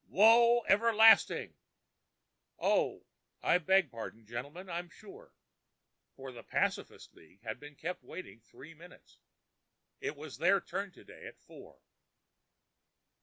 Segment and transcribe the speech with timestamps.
[0.07, 1.53] Woe everlasting...
[2.57, 3.05] Oh,
[3.43, 5.31] I beg pardon, gentlemen, I'm sure."
[6.15, 9.19] For the Pacifists' League had been kept waiting three minutes.
[9.99, 11.81] It was their turn to day at four.